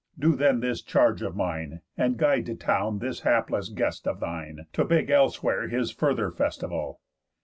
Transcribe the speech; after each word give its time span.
Do 0.17 0.35
then 0.35 0.61
this 0.61 0.81
charge 0.81 1.21
of 1.21 1.35
mine, 1.35 1.81
And 1.95 2.17
guide 2.17 2.47
to 2.47 2.55
town 2.55 2.97
this 2.97 3.19
hapless 3.19 3.69
guest 3.69 4.07
of 4.07 4.19
thine, 4.19 4.65
To 4.73 4.83
beg 4.83 5.11
elsewhere 5.11 5.67
his 5.67 5.91
further 5.91 6.31
festival. 6.31 7.01